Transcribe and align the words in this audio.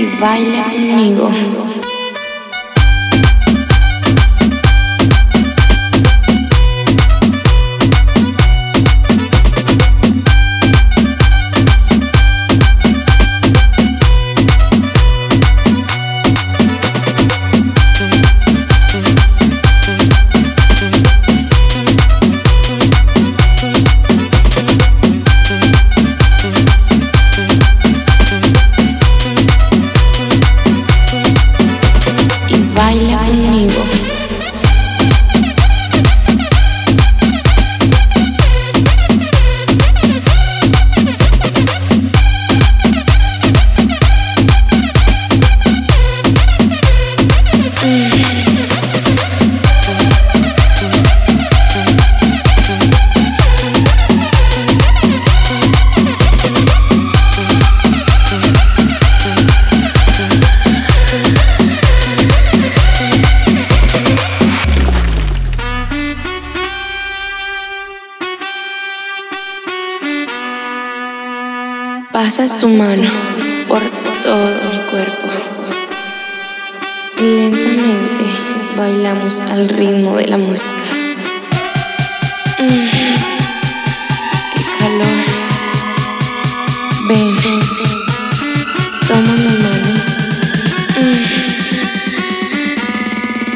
y 0.00 0.06
baila 0.18 0.64
conmigo. 0.64 1.79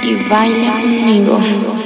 Y 0.05 0.29
baila 0.29 0.73
conmigo. 1.03 1.84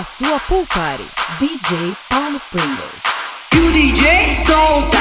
da 0.00 0.04
sua 0.04 0.40
pool 0.48 0.64
party. 0.66 1.06
DJ 1.38 1.94
Paulo 2.08 2.40
Pringles. 2.50 3.04
E 3.54 3.58
o 3.58 3.70
DJ 3.70 4.32
solta! 4.32 4.98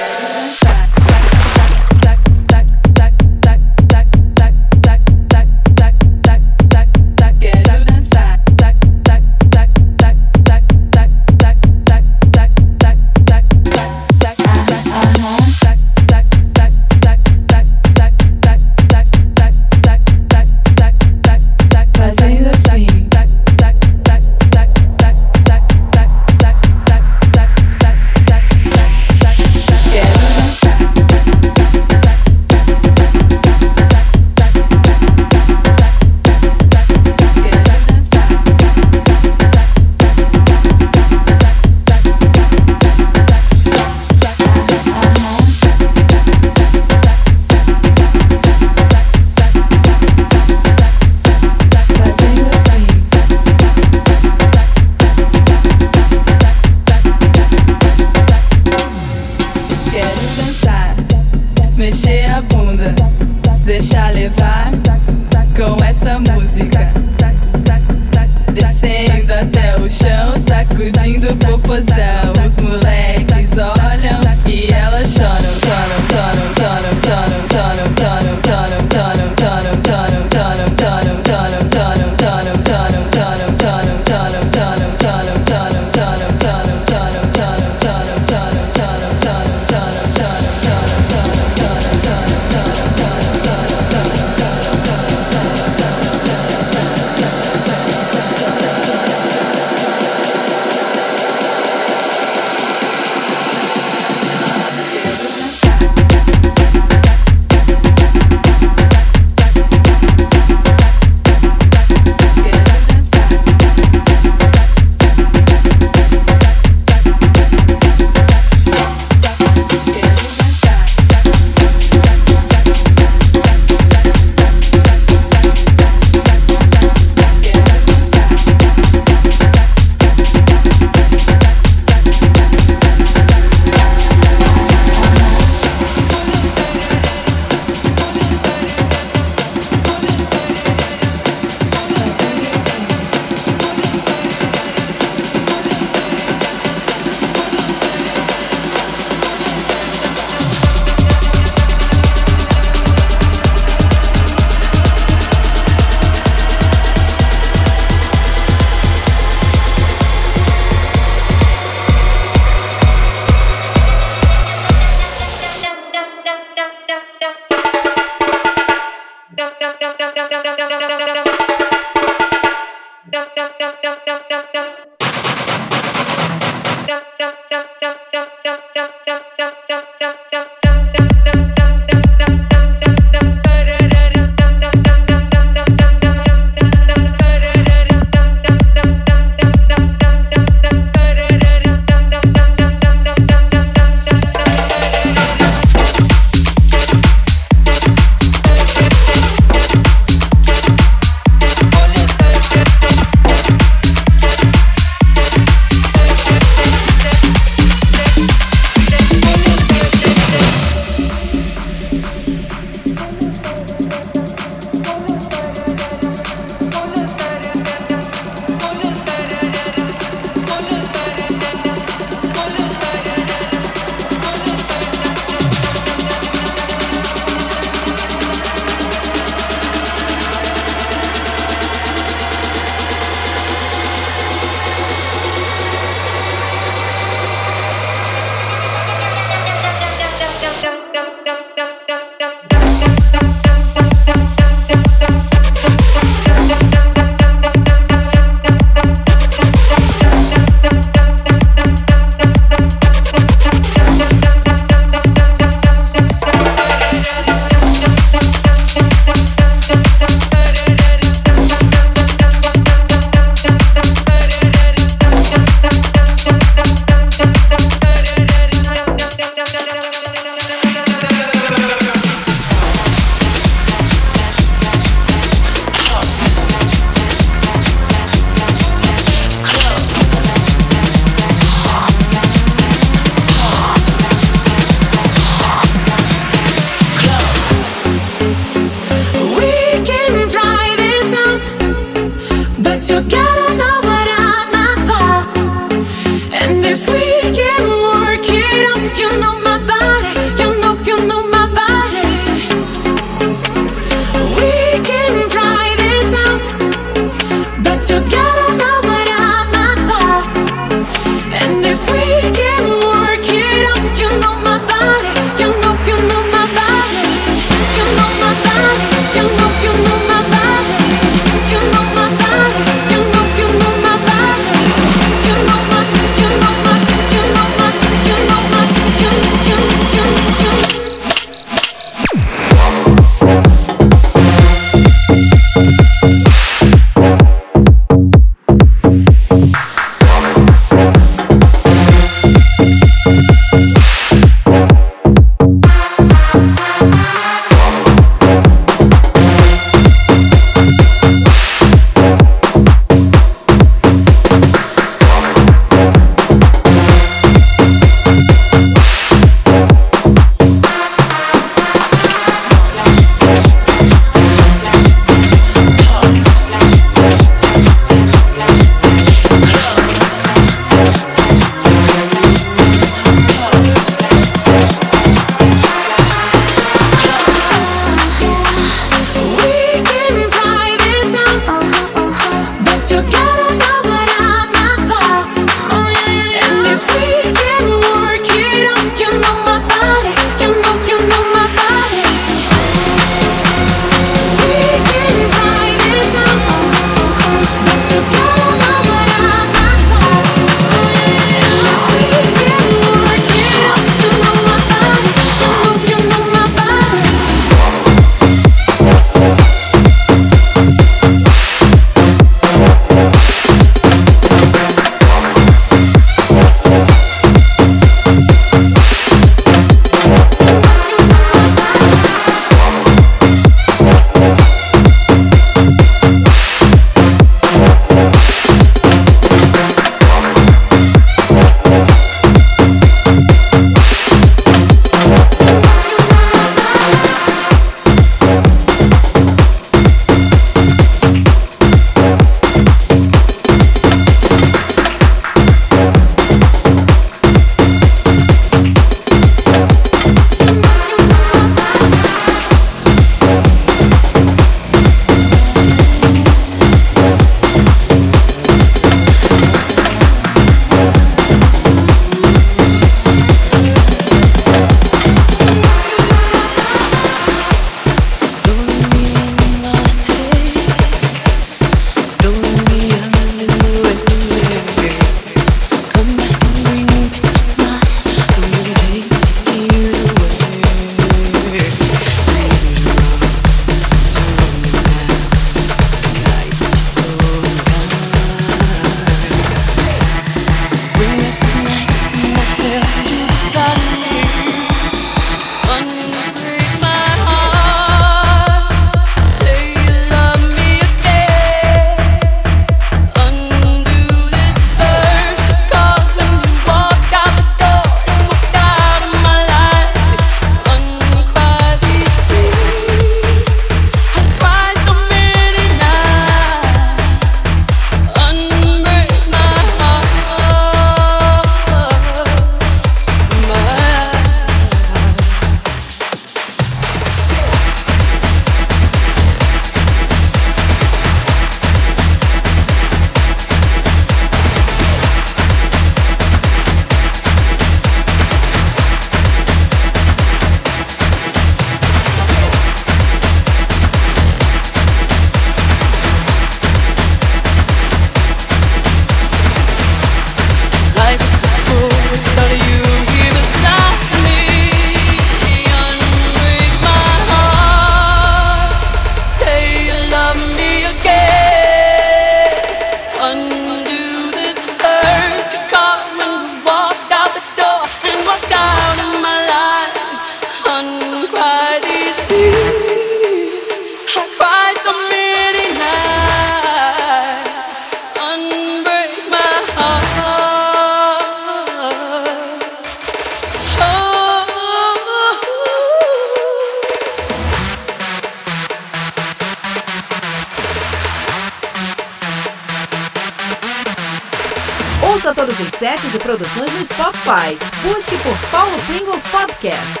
Nossos 595.34 595.68
sets 595.78 596.14
e 596.14 596.18
produções 596.18 596.70
no 596.72 596.84
Spotify. 596.84 597.56
Busque 597.82 598.16
por 598.18 598.36
Paulo 598.50 598.76
Pringles 598.86 599.22
Podcast. 599.28 600.00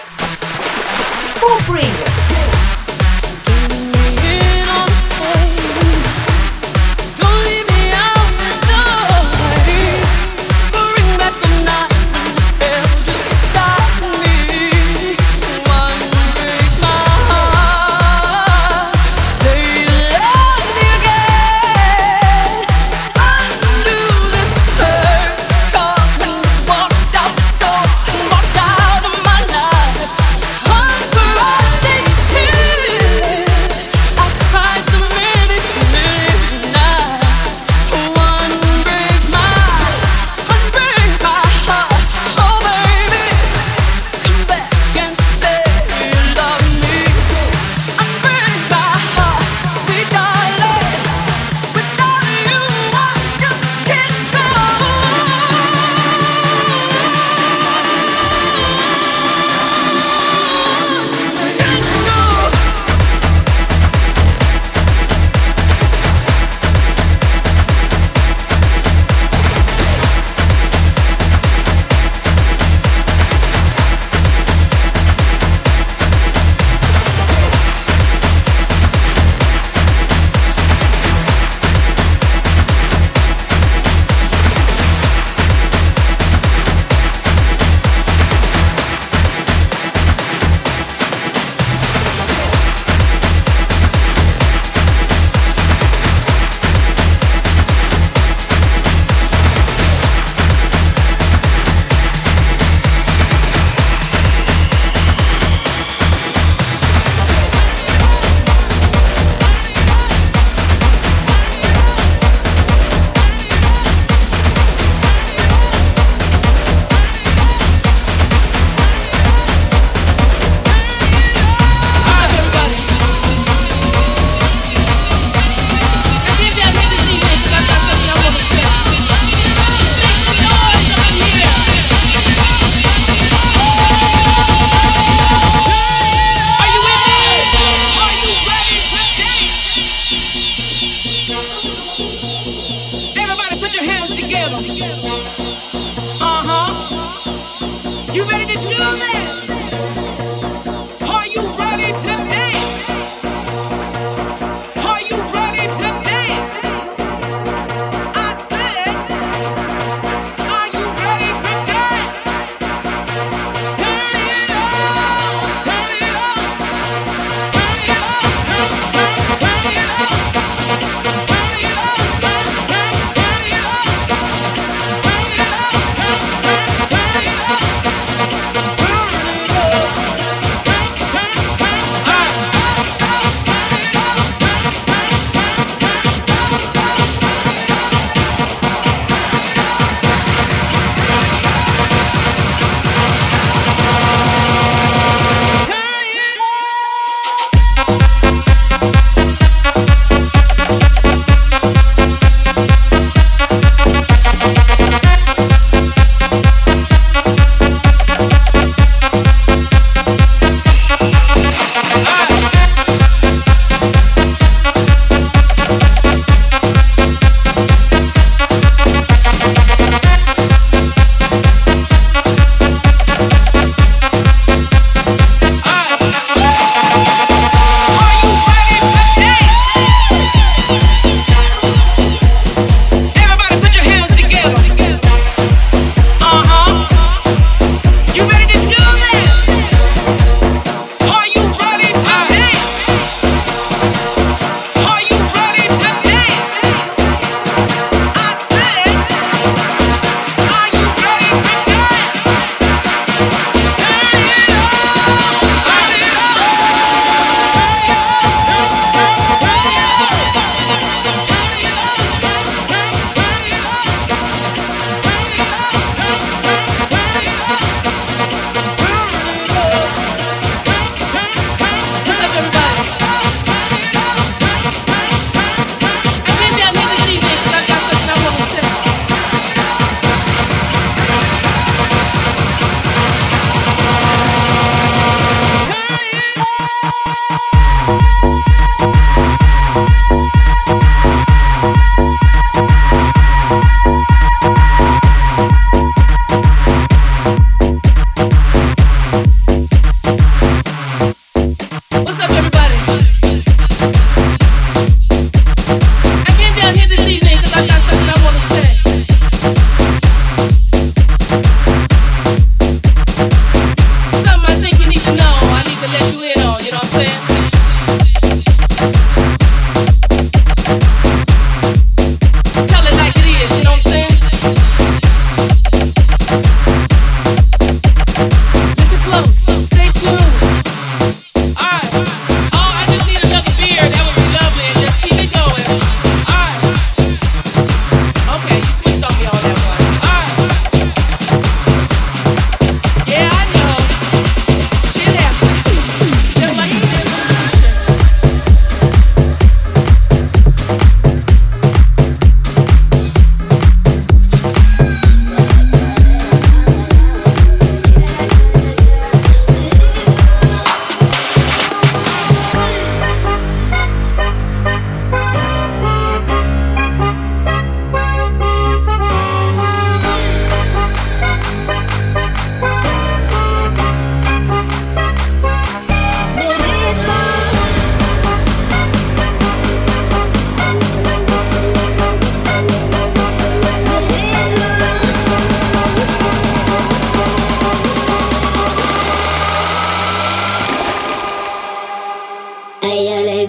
Paul 1.40 1.58
Pringles. 1.66 2.21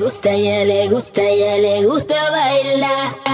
Gusta, 0.03 0.29
a 0.29 0.33
ella 0.33 0.65
le 0.65 0.89
gusta, 0.89 1.21
a 1.21 1.29
ella 1.29 1.57
le 1.57 1.85
gusta 1.85 2.15
bailar. 2.31 3.32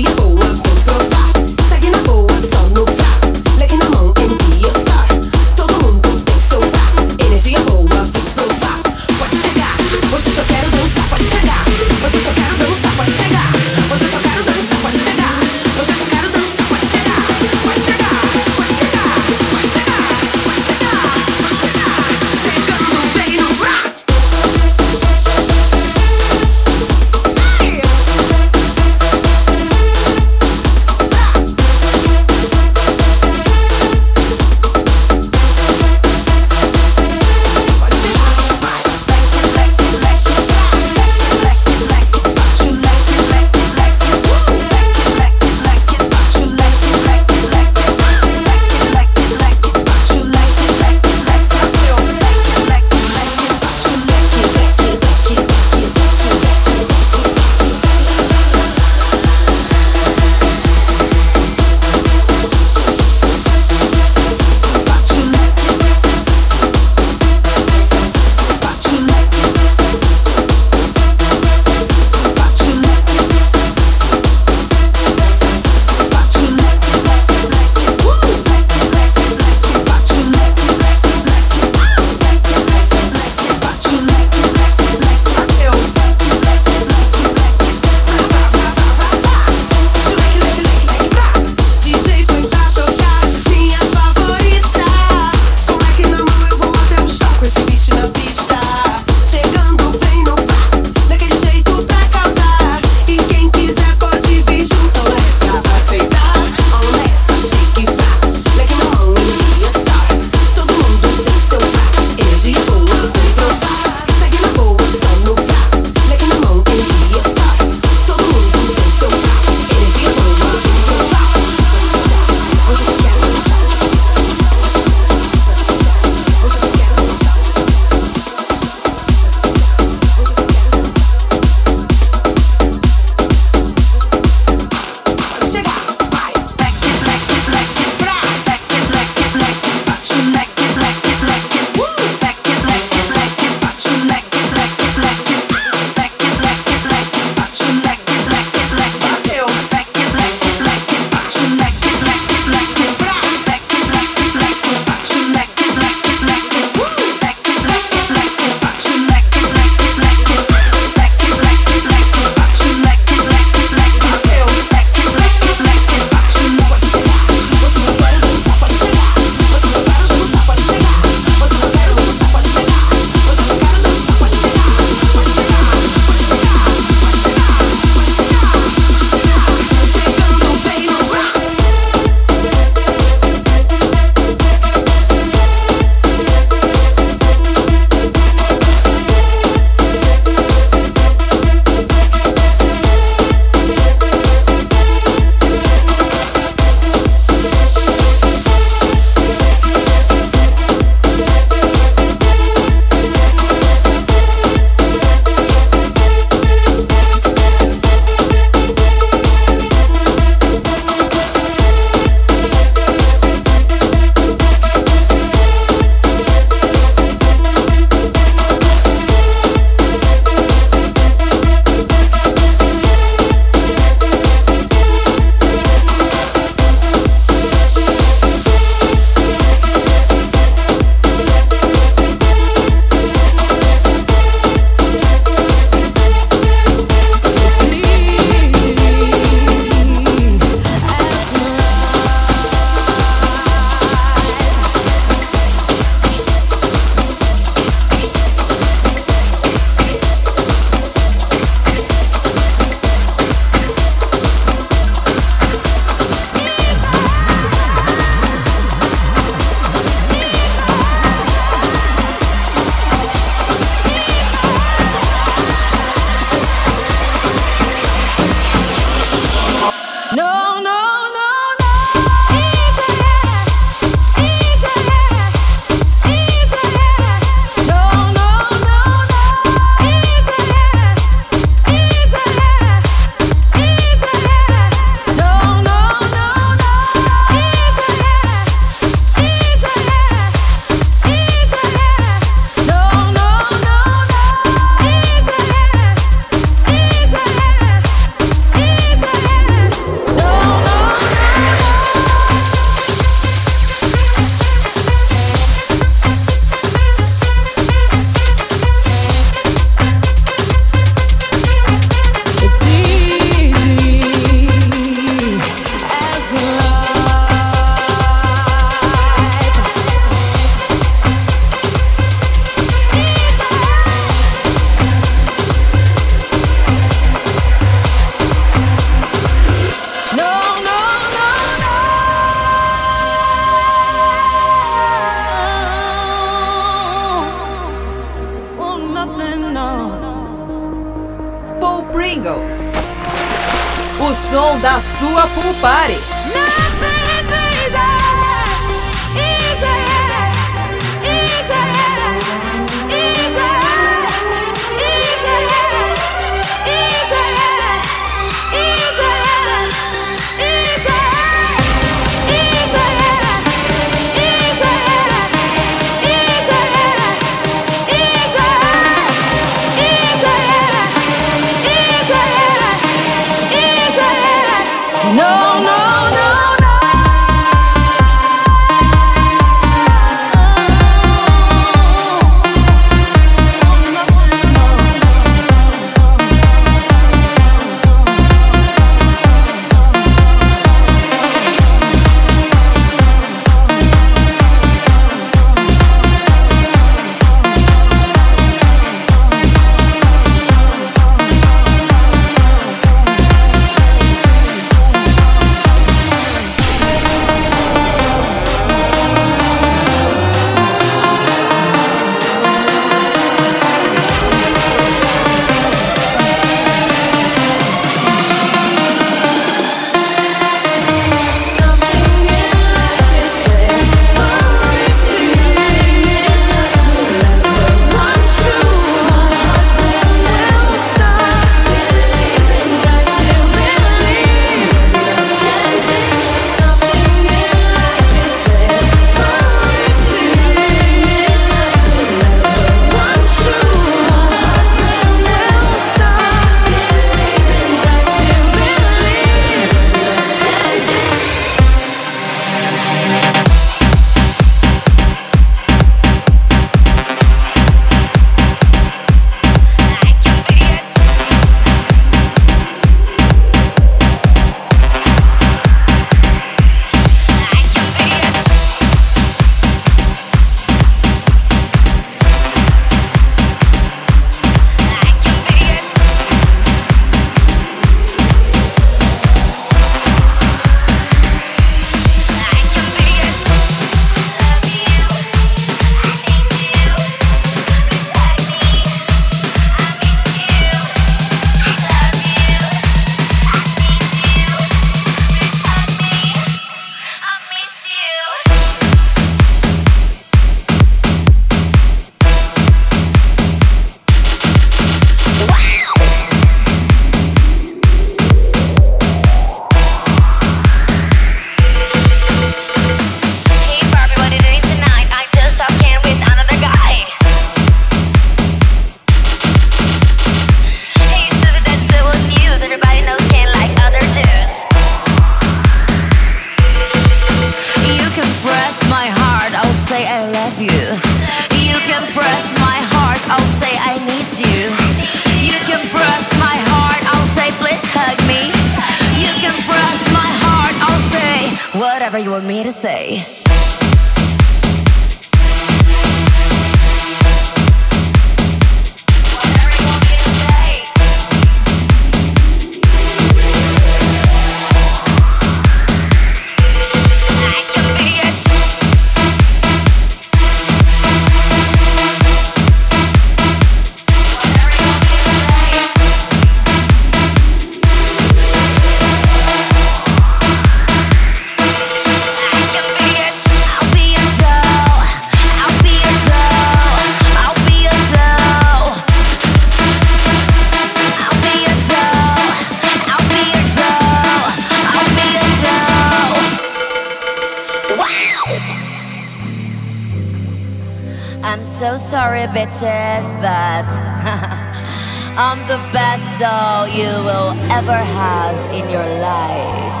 Bitches, 592.82 593.34
but 593.40 593.86
I'm 595.38 595.60
the 595.66 595.78
best 595.92 596.38
doll 596.38 596.88
you 596.88 597.10
will 597.24 597.54
ever 597.70 597.92
have 597.92 598.56
in 598.74 598.90
your 598.90 599.06
life. 599.22 600.00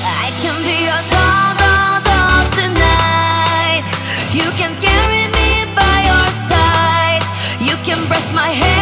I 0.00 0.32
can 0.40 0.56
be 0.64 0.88
your 0.88 1.02
doll, 1.12 1.52
doll, 1.60 2.00
doll 2.08 2.44
tonight. 2.56 3.86
You 4.32 4.48
can 4.56 4.72
carry 4.80 5.24
me 5.36 5.68
by 5.76 5.96
your 6.10 6.26
side. 6.48 7.22
You 7.60 7.76
can 7.84 8.00
brush 8.08 8.32
my 8.32 8.48
hair, 8.48 8.77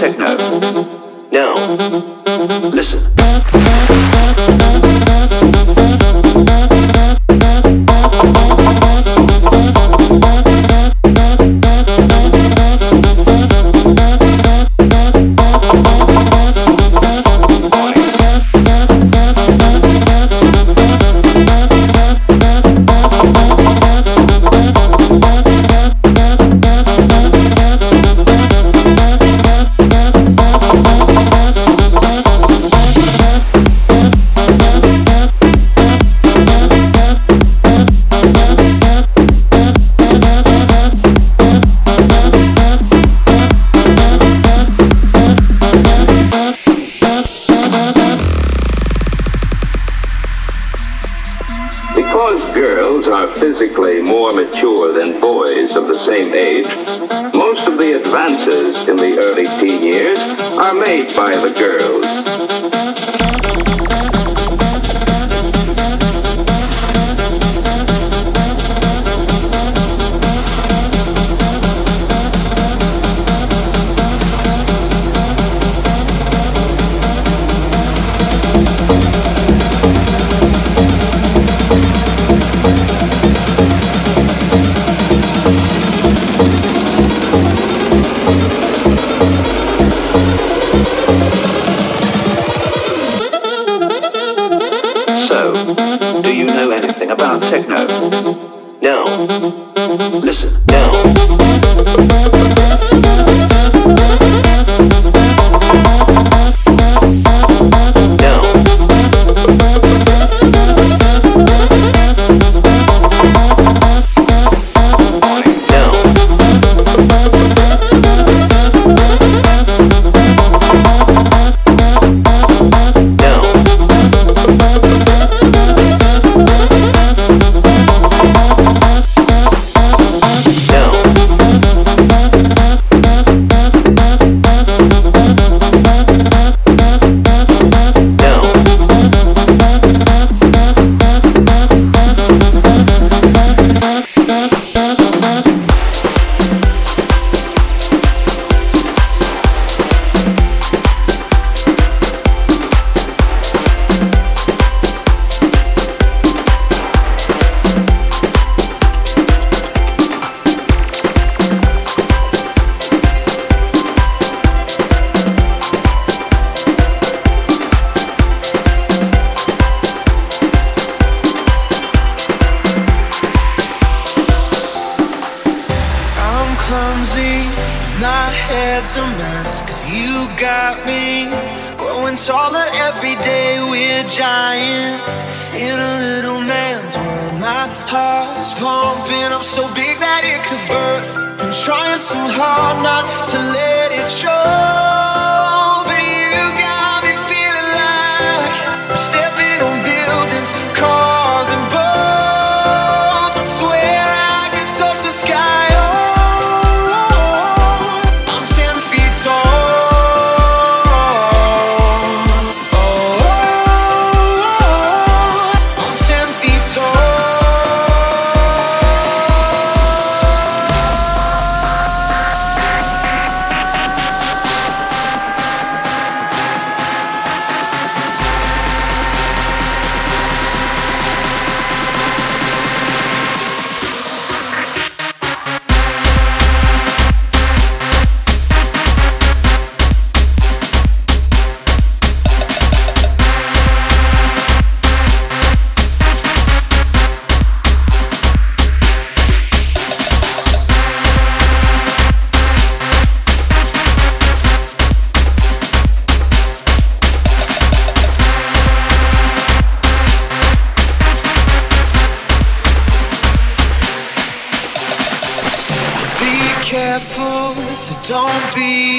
techno? 0.00 0.36
No. 1.32 1.54
Listen. 2.72 4.15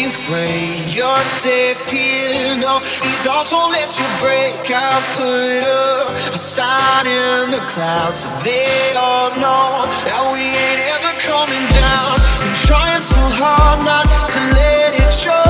afraid. 0.08 0.88
You're 0.96 1.26
safe 1.26 1.90
here. 1.90 2.56
No, 2.58 2.80
these 2.80 3.28
odds 3.28 3.52
won't 3.52 3.72
let 3.72 3.92
you 4.00 4.08
break. 4.24 4.56
I'll 4.72 5.04
put 5.20 5.64
up 5.64 6.34
a 6.34 6.38
sign 6.38 7.06
in 7.08 7.52
the 7.52 7.62
clouds 7.72 8.24
so 8.24 8.30
they 8.44 8.94
all 8.96 9.32
know 9.36 9.86
that 10.08 10.22
we 10.34 10.44
ain't 10.44 10.82
ever 10.96 11.14
coming 11.20 11.66
down. 11.76 12.14
I'm 12.44 12.56
trying 12.68 13.04
so 13.04 13.22
hard 13.40 13.80
not 13.84 14.06
to 14.06 14.40
let 14.56 14.90
it 15.04 15.12
show. 15.12 15.47